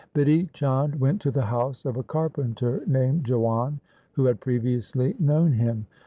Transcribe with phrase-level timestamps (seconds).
[0.15, 3.79] Bidhi Chand went to the house of a carpenter named Jiwan
[4.13, 5.85] who had previously known him.